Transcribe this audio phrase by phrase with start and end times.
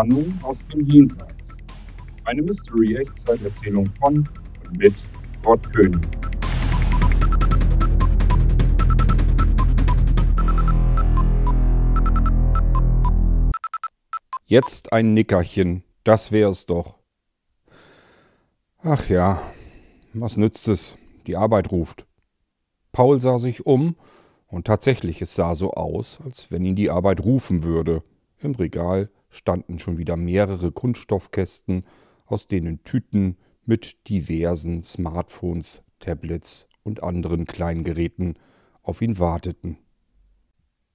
[0.00, 1.58] Warnung aus dem Jenseits.
[2.24, 4.26] Eine Mystery-Echtzeiterzählung von
[4.64, 4.94] und mit
[5.42, 6.00] Gott König.
[14.46, 16.98] Jetzt ein Nickerchen, das wär's doch.
[18.78, 19.42] Ach ja,
[20.14, 20.96] was nützt es?
[21.26, 22.06] Die Arbeit ruft.
[22.90, 23.96] Paul sah sich um,
[24.46, 28.02] und tatsächlich, es sah so aus, als wenn ihn die Arbeit rufen würde.
[28.38, 31.84] Im Regal standen schon wieder mehrere Kunststoffkästen,
[32.26, 38.34] aus denen Tüten mit diversen Smartphones, Tablets und anderen Kleingeräten
[38.82, 39.78] auf ihn warteten.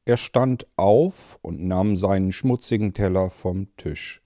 [0.03, 4.21] Er stand auf und nahm seinen schmutzigen Teller vom Tisch.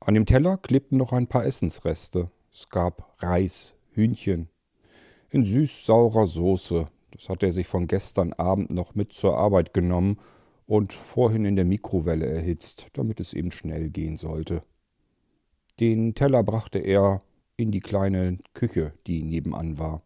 [0.00, 2.30] An dem Teller klebten noch ein paar Essensreste.
[2.52, 4.48] Es gab Reis, Hühnchen,
[5.30, 6.86] in süß-saurer Soße.
[7.10, 10.18] Das hatte er sich von gestern Abend noch mit zur Arbeit genommen
[10.66, 14.62] und vorhin in der Mikrowelle erhitzt, damit es eben schnell gehen sollte.
[15.80, 17.22] Den Teller brachte er
[17.56, 20.02] in die kleine Küche, die nebenan war.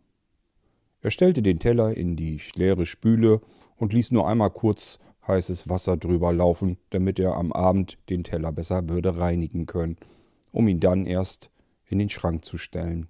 [1.02, 3.40] Er stellte den Teller in die leere Spüle
[3.76, 8.52] und ließ nur einmal kurz heißes Wasser drüber laufen, damit er am Abend den Teller
[8.52, 9.96] besser würde reinigen können,
[10.52, 11.50] um ihn dann erst
[11.86, 13.08] in den Schrank zu stellen.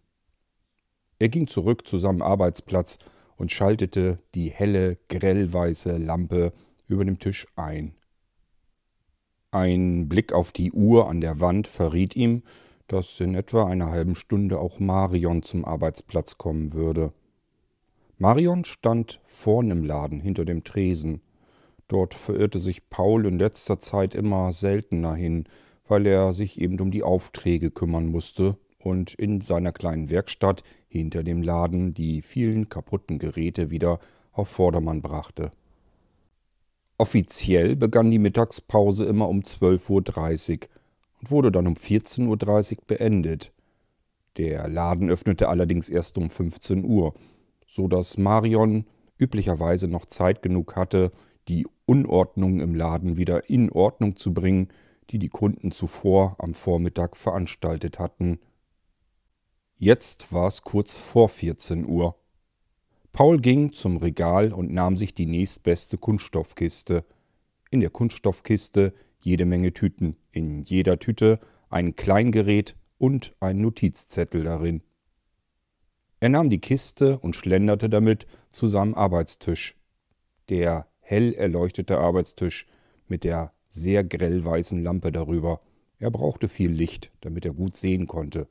[1.18, 2.98] Er ging zurück zu seinem Arbeitsplatz
[3.36, 6.52] und schaltete die helle, grellweiße Lampe
[6.90, 7.94] über dem Tisch ein.
[9.52, 12.42] Ein Blick auf die Uhr an der Wand verriet ihm,
[12.86, 17.12] dass in etwa einer halben Stunde auch Marion zum Arbeitsplatz kommen würde.
[18.18, 21.20] Marion stand vorn im Laden hinter dem Tresen.
[21.88, 25.44] Dort verirrte sich Paul in letzter Zeit immer seltener hin,
[25.88, 31.22] weil er sich eben um die Aufträge kümmern musste und in seiner kleinen Werkstatt hinter
[31.22, 34.00] dem Laden die vielen kaputten Geräte wieder
[34.32, 35.50] auf Vordermann brachte.
[37.00, 40.68] Offiziell begann die Mittagspause immer um 12.30 Uhr
[41.20, 43.52] und wurde dann um 14.30 Uhr beendet.
[44.36, 47.14] Der Laden öffnete allerdings erst um 15 Uhr
[47.70, 48.84] so dass Marion
[49.16, 51.12] üblicherweise noch Zeit genug hatte,
[51.46, 54.68] die Unordnung im Laden wieder in Ordnung zu bringen,
[55.10, 58.40] die die Kunden zuvor am Vormittag veranstaltet hatten.
[59.76, 62.16] Jetzt war es kurz vor 14 Uhr.
[63.12, 67.04] Paul ging zum Regal und nahm sich die nächstbeste Kunststoffkiste.
[67.70, 74.82] In der Kunststoffkiste jede Menge Tüten, in jeder Tüte ein Kleingerät und ein Notizzettel darin.
[76.20, 79.76] Er nahm die Kiste und schlenderte damit zu seinem Arbeitstisch.
[80.48, 82.66] Der hell erleuchtete Arbeitstisch
[83.08, 85.60] mit der sehr grell weißen Lampe darüber.
[85.98, 88.48] Er brauchte viel Licht, damit er gut sehen konnte.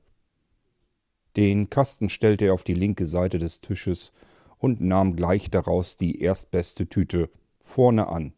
[1.35, 4.11] Den Kasten stellte er auf die linke Seite des Tisches
[4.59, 8.33] und nahm gleich daraus die erstbeste Tüte vorne an.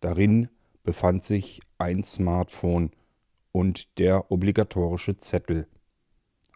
[0.00, 0.48] Darin
[0.84, 2.92] befand sich ein Smartphone
[3.52, 5.66] und der obligatorische Zettel.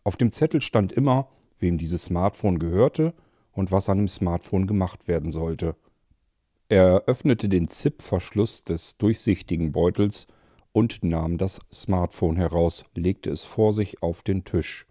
[0.04, 1.28] Auf dem Zettel stand immer
[1.58, 3.14] wem dieses Smartphone gehörte
[3.52, 5.76] und was an dem Smartphone gemacht werden sollte.
[6.68, 10.26] Er öffnete den Zip-Verschluss des durchsichtigen Beutels
[10.72, 14.86] und nahm das Smartphone heraus, legte es vor sich auf den Tisch.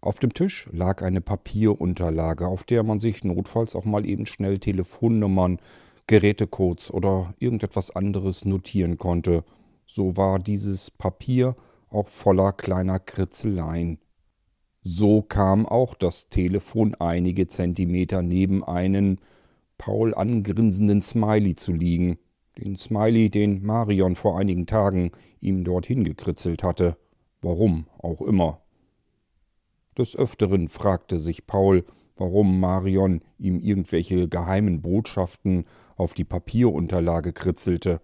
[0.00, 4.58] Auf dem Tisch lag eine Papierunterlage, auf der man sich notfalls auch mal eben schnell
[4.58, 5.58] Telefonnummern,
[6.06, 9.42] Gerätecodes oder irgendetwas anderes notieren konnte.
[9.86, 11.56] So war dieses Papier
[11.88, 13.98] auch voller kleiner Kritzeleien.
[14.82, 19.18] So kam auch das Telefon einige Zentimeter neben einen
[19.78, 22.18] Paul angrinsenden Smiley zu liegen.
[22.58, 26.96] Den Smiley, den Marion vor einigen Tagen ihm dorthin gekritzelt hatte.
[27.42, 28.62] Warum auch immer.
[29.98, 31.84] Des Öfteren fragte sich Paul,
[32.16, 35.64] warum Marion ihm irgendwelche geheimen Botschaften
[35.96, 38.00] auf die Papierunterlage kritzelte.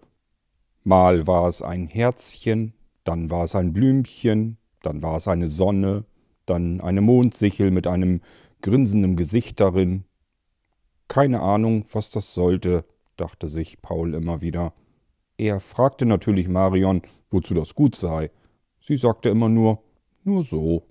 [0.83, 2.73] Mal war es ein Herzchen,
[3.03, 6.05] dann war es ein Blümchen, dann war es eine Sonne,
[6.45, 8.21] dann eine Mondsichel mit einem
[8.61, 10.03] grinsenden Gesicht darin.
[11.07, 12.85] Keine Ahnung, was das sollte,
[13.17, 14.73] dachte sich Paul immer wieder.
[15.37, 18.31] Er fragte natürlich Marion, wozu das gut sei.
[18.81, 19.83] Sie sagte immer nur,
[20.23, 20.83] nur so.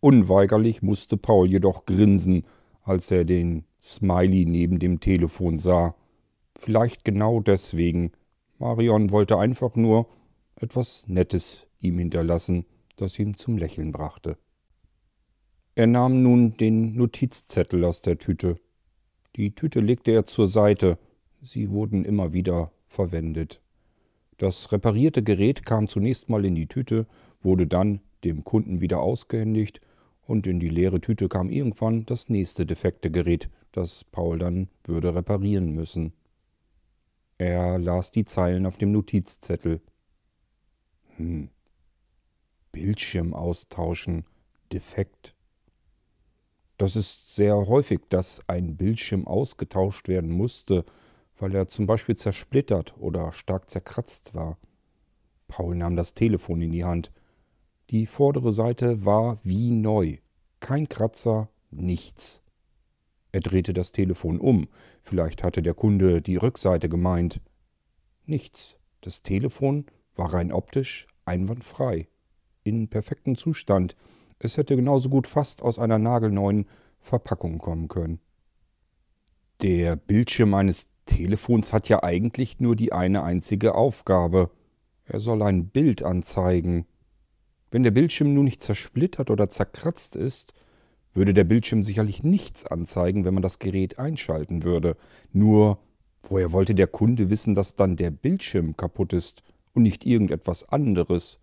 [0.00, 2.44] Unweigerlich musste Paul jedoch grinsen,
[2.82, 5.94] als er den Smiley neben dem Telefon sah.
[6.54, 8.12] Vielleicht genau deswegen.
[8.58, 10.08] Marion wollte einfach nur
[10.56, 12.64] etwas Nettes ihm hinterlassen,
[12.96, 14.38] das ihn zum Lächeln brachte.
[15.74, 18.58] Er nahm nun den Notizzettel aus der Tüte.
[19.36, 20.98] Die Tüte legte er zur Seite,
[21.42, 23.60] sie wurden immer wieder verwendet.
[24.38, 27.06] Das reparierte Gerät kam zunächst mal in die Tüte,
[27.42, 29.80] wurde dann dem Kunden wieder ausgehändigt
[30.22, 35.14] und in die leere Tüte kam irgendwann das nächste defekte Gerät, das Paul dann würde
[35.14, 36.12] reparieren müssen.
[37.38, 39.80] Er las die Zeilen auf dem Notizzettel.
[41.16, 41.50] Hm.
[42.72, 44.24] Bildschirm austauschen.
[44.72, 45.34] Defekt.
[46.78, 50.84] Das ist sehr häufig, dass ein Bildschirm ausgetauscht werden musste,
[51.38, 54.58] weil er zum Beispiel zersplittert oder stark zerkratzt war.
[55.48, 57.12] Paul nahm das Telefon in die Hand.
[57.90, 60.16] Die vordere Seite war wie neu.
[60.60, 62.42] Kein Kratzer, nichts.
[63.30, 64.68] Er drehte das Telefon um.
[65.02, 67.40] Vielleicht hatte der Kunde die Rückseite gemeint.
[68.24, 68.78] Nichts.
[69.02, 72.08] Das Telefon war rein optisch einwandfrei.
[72.64, 73.94] In perfektem Zustand.
[74.38, 76.66] Es hätte genauso gut fast aus einer nagelneuen
[76.98, 78.18] Verpackung kommen können.
[79.62, 84.50] Der Bildschirm eines Telefons hat ja eigentlich nur die eine einzige Aufgabe.
[85.04, 86.86] Er soll ein Bild anzeigen.
[87.76, 90.54] Wenn der Bildschirm nun nicht zersplittert oder zerkratzt ist,
[91.12, 94.96] würde der Bildschirm sicherlich nichts anzeigen, wenn man das Gerät einschalten würde.
[95.34, 95.78] Nur,
[96.22, 99.42] woher wollte der Kunde wissen, dass dann der Bildschirm kaputt ist
[99.74, 101.38] und nicht irgendetwas anderes,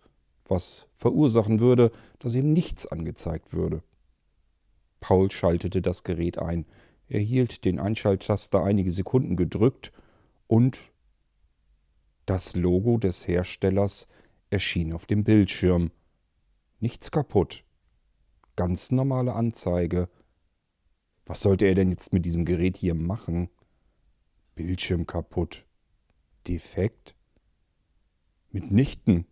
[0.48, 3.84] was verursachen würde, dass ihm nichts angezeigt würde?
[5.02, 6.66] Paul schaltete das Gerät ein.
[7.10, 9.92] Er hielt den Einschalttaster einige Sekunden gedrückt
[10.48, 10.80] und
[12.26, 14.08] das Logo des Herstellers
[14.50, 15.92] erschien auf dem Bildschirm.
[16.84, 17.64] Nichts kaputt.
[18.58, 20.10] Ganz normale Anzeige.
[21.26, 23.50] Was sollte er denn jetzt mit diesem Gerät hier machen?
[24.56, 25.66] Bildschirm kaputt.
[26.46, 27.16] Defekt?
[28.50, 29.26] Mitnichten.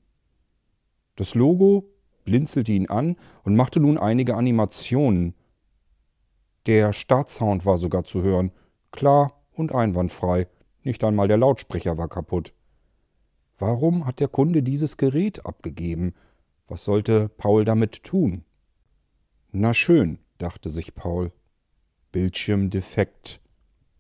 [1.18, 1.90] Das Logo
[2.24, 5.36] blinzelte ihn an und machte nun einige Animationen.
[6.68, 8.54] Der Startsound war sogar zu hören.
[8.92, 10.48] Klar und einwandfrei.
[10.84, 12.54] Nicht einmal der Lautsprecher war kaputt.
[13.58, 16.14] Warum hat der Kunde dieses Gerät abgegeben?
[16.72, 18.46] Was sollte Paul damit tun?
[19.52, 21.34] Na schön, dachte sich Paul.
[22.14, 23.42] Bildschirmdefekt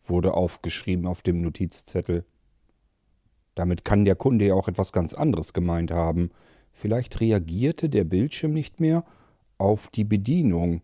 [0.06, 2.24] wurde aufgeschrieben auf dem Notizzettel.
[3.56, 6.30] Damit kann der Kunde ja auch etwas ganz anderes gemeint haben.
[6.72, 9.04] Vielleicht reagierte der Bildschirm nicht mehr
[9.58, 10.82] auf die Bedienung.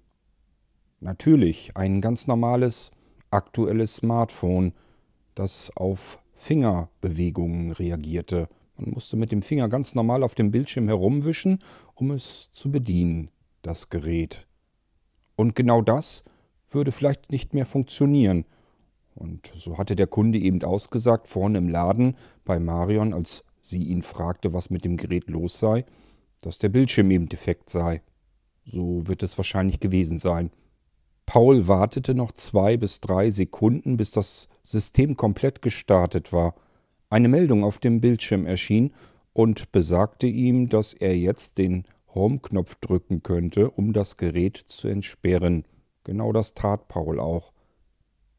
[0.99, 2.91] Natürlich, ein ganz normales,
[3.31, 4.73] aktuelles Smartphone,
[5.35, 8.49] das auf Fingerbewegungen reagierte.
[8.77, 11.59] Man musste mit dem Finger ganz normal auf dem Bildschirm herumwischen,
[11.95, 13.29] um es zu bedienen,
[13.61, 14.47] das Gerät.
[15.35, 16.23] Und genau das
[16.69, 18.45] würde vielleicht nicht mehr funktionieren.
[19.15, 22.15] Und so hatte der Kunde eben ausgesagt, vorne im Laden
[22.45, 25.85] bei Marion, als sie ihn fragte, was mit dem Gerät los sei,
[26.41, 28.01] dass der Bildschirm eben defekt sei.
[28.63, 30.51] So wird es wahrscheinlich gewesen sein.
[31.25, 36.55] Paul wartete noch zwei bis drei Sekunden, bis das System komplett gestartet war.
[37.09, 38.93] Eine Meldung auf dem Bildschirm erschien
[39.31, 45.65] und besagte ihm, dass er jetzt den Home-Knopf drücken könnte, um das Gerät zu entsperren.
[46.03, 47.53] Genau das tat Paul auch.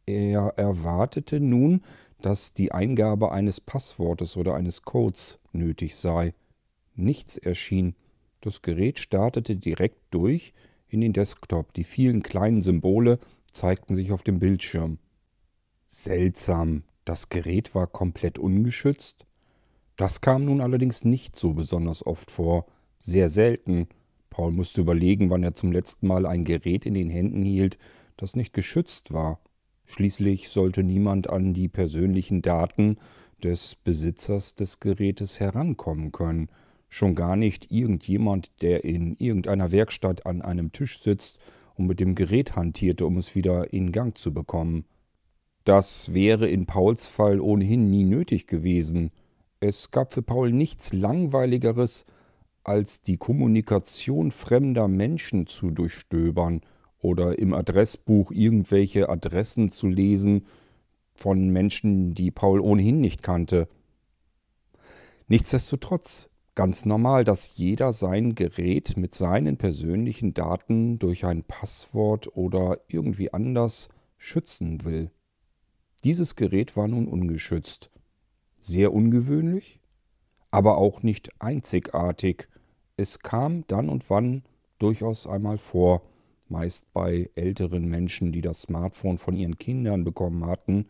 [0.05, 1.83] Er erwartete nun,
[2.21, 6.35] dass die Eingabe eines Passwortes oder eines Codes nötig sei.
[6.95, 7.95] Nichts erschien.
[8.41, 10.53] Das Gerät startete direkt durch
[10.89, 11.73] in den Desktop.
[11.75, 13.19] Die vielen kleinen Symbole
[13.53, 14.99] zeigten sich auf dem Bildschirm.
[15.87, 19.25] Seltsam, das Gerät war komplett ungeschützt?
[19.97, 22.67] Das kam nun allerdings nicht so besonders oft vor,
[22.99, 23.89] sehr selten.
[24.31, 27.79] Paul musste überlegen, wann er zum letzten Mal ein Gerät in den Händen hielt,
[28.17, 29.41] das nicht geschützt war.
[29.87, 32.99] Schließlich sollte niemand an die persönlichen Daten
[33.43, 36.49] des Besitzers des Gerätes herankommen können,
[36.91, 41.39] schon gar nicht irgendjemand, der in irgendeiner Werkstatt an einem Tisch sitzt
[41.75, 44.85] und mit dem Gerät hantierte, um es wieder in Gang zu bekommen.
[45.69, 49.11] Das wäre in Pauls Fall ohnehin nie nötig gewesen.
[49.61, 52.07] Es gab für Paul nichts Langweiligeres,
[52.65, 56.63] als die Kommunikation fremder Menschen zu durchstöbern
[57.01, 60.47] oder im Adressbuch irgendwelche Adressen zu lesen
[61.15, 63.69] von Menschen, die Paul ohnehin nicht kannte.
[65.27, 72.81] Nichtsdestotrotz ganz normal, dass jeder sein Gerät mit seinen persönlichen Daten durch ein Passwort oder
[72.89, 75.11] irgendwie anders schützen will.
[76.05, 77.91] Dieses Gerät war nun ungeschützt.
[78.61, 79.81] Sehr ungewöhnlich,
[80.51, 82.49] aber auch nicht einzigartig.
[82.97, 84.43] Es kam dann und wann
[84.79, 86.03] durchaus einmal vor,
[86.49, 90.87] meist bei älteren Menschen, die das Smartphone von ihren Kindern bekommen hatten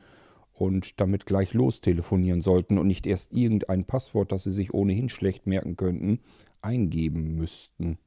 [0.53, 5.47] und damit gleich lostelefonieren sollten und nicht erst irgendein Passwort, das sie sich ohnehin schlecht
[5.47, 6.21] merken könnten,
[6.61, 7.99] eingeben müssten.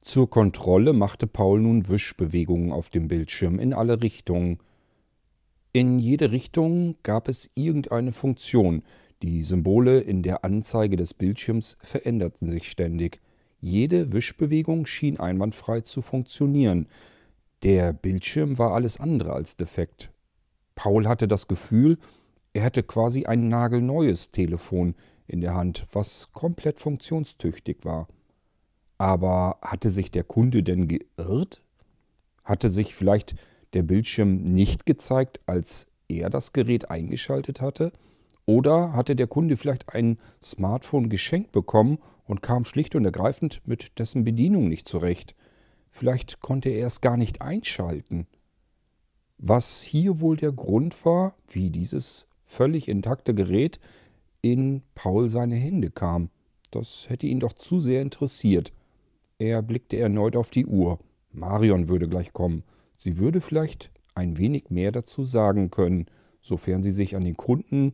[0.00, 4.58] Zur Kontrolle machte Paul nun Wischbewegungen auf dem Bildschirm in alle Richtungen,
[5.78, 8.82] in jede Richtung gab es irgendeine Funktion.
[9.22, 13.20] Die Symbole in der Anzeige des Bildschirms veränderten sich ständig.
[13.60, 16.88] Jede Wischbewegung schien einwandfrei zu funktionieren.
[17.62, 20.10] Der Bildschirm war alles andere als defekt.
[20.74, 21.98] Paul hatte das Gefühl,
[22.54, 24.96] Er hatte quasi ein nagelneues Telefon
[25.28, 28.08] in der Hand, was komplett funktionstüchtig war.
[28.96, 31.62] Aber hatte sich der Kunde denn geirrt?
[32.42, 33.36] Hatte sich vielleicht
[33.74, 37.92] der Bildschirm nicht gezeigt, als er das Gerät eingeschaltet hatte?
[38.46, 43.98] Oder hatte der Kunde vielleicht ein Smartphone geschenkt bekommen und kam schlicht und ergreifend mit
[43.98, 45.34] dessen Bedienung nicht zurecht?
[45.90, 48.26] Vielleicht konnte er es gar nicht einschalten.
[49.36, 53.78] Was hier wohl der Grund war, wie dieses völlig intakte Gerät
[54.40, 56.30] in Paul seine Hände kam,
[56.70, 58.72] das hätte ihn doch zu sehr interessiert.
[59.38, 60.98] Er blickte erneut auf die Uhr.
[61.32, 62.64] Marion würde gleich kommen.
[62.98, 66.06] Sie würde vielleicht ein wenig mehr dazu sagen können,
[66.40, 67.92] sofern sie sich an den Kunden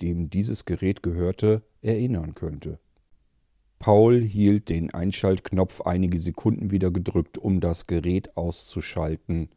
[0.00, 2.78] dem dieses Gerät gehörte, erinnern könnte.
[3.78, 9.50] Paul hielt den Einschaltknopf einige Sekunden wieder gedrückt, um das Gerät auszuschalten.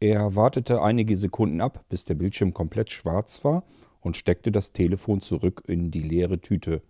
[0.00, 3.64] Er wartete einige Sekunden ab, bis der Bildschirm komplett schwarz war
[4.00, 6.82] und steckte das Telefon zurück in die leere Tüte.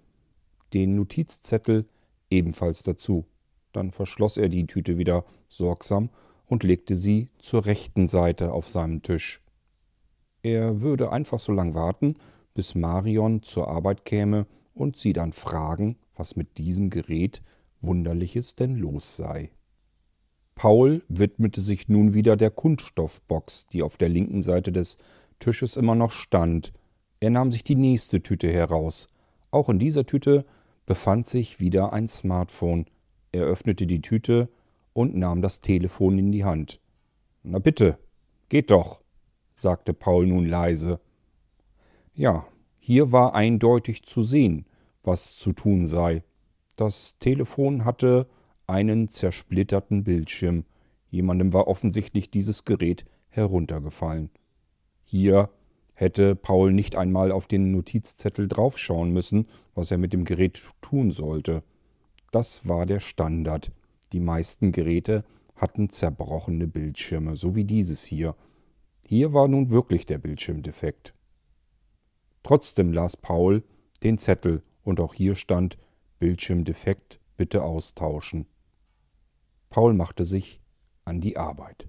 [0.74, 1.86] Den Notizzettel
[2.30, 3.24] ebenfalls dazu.
[3.72, 6.10] Dann verschloss er die Tüte wieder sorgsam
[6.52, 9.40] und legte sie zur rechten Seite auf seinem Tisch.
[10.42, 12.16] Er würde einfach so lang warten,
[12.52, 17.40] bis Marion zur Arbeit käme und sie dann fragen, was mit diesem Gerät
[17.80, 19.50] Wunderliches denn los sei.
[20.54, 24.98] Paul widmete sich nun wieder der Kunststoffbox, die auf der linken Seite des
[25.38, 26.74] Tisches immer noch stand.
[27.20, 29.08] Er nahm sich die nächste Tüte heraus.
[29.50, 30.44] Auch in dieser Tüte
[30.84, 32.84] befand sich wieder ein Smartphone.
[33.32, 34.50] Er öffnete die Tüte
[34.92, 36.80] und nahm das Telefon in die Hand.
[37.42, 37.98] Na bitte,
[38.48, 39.02] geht doch,
[39.54, 41.00] sagte Paul nun leise.
[42.14, 42.46] Ja,
[42.78, 44.66] hier war eindeutig zu sehen,
[45.02, 46.22] was zu tun sei.
[46.76, 48.26] Das Telefon hatte
[48.66, 50.64] einen zersplitterten Bildschirm.
[51.10, 54.30] Jemandem war offensichtlich dieses Gerät heruntergefallen.
[55.04, 55.50] Hier
[55.94, 61.12] hätte Paul nicht einmal auf den Notizzettel draufschauen müssen, was er mit dem Gerät tun
[61.12, 61.62] sollte.
[62.30, 63.72] Das war der Standard.
[64.12, 65.24] Die meisten Geräte
[65.56, 68.36] hatten zerbrochene Bildschirme, so wie dieses hier.
[69.06, 71.14] Hier war nun wirklich der Bildschirm defekt.
[72.42, 73.62] Trotzdem las Paul
[74.02, 75.78] den Zettel und auch hier stand
[76.18, 78.46] Bildschirm defekt, bitte austauschen.
[79.70, 80.60] Paul machte sich
[81.04, 81.88] an die Arbeit.